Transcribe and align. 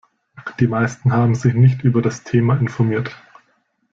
Die 0.59 0.65
meisten 0.65 1.11
haben 1.13 1.35
sich 1.35 1.53
nicht 1.53 1.83
über 1.83 2.01
das 2.01 2.23
Thema 2.23 2.57
informiert. 2.59 3.15